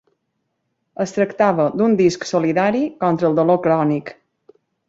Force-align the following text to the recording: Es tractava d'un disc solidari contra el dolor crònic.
Es 1.05 1.13
tractava 1.17 1.67
d'un 1.81 1.93
disc 2.01 2.27
solidari 2.31 2.83
contra 3.07 3.31
el 3.33 3.41
dolor 3.41 3.63
crònic. 3.67 4.15